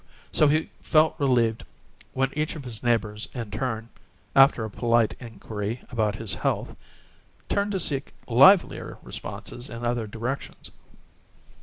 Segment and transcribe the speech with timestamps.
[0.31, 1.63] So he felt relieved
[2.13, 3.89] when each of his neighbors in turn,
[4.35, 6.75] after a polite inquiry about his health,
[7.49, 10.71] turned to seek livelier responses in other directions.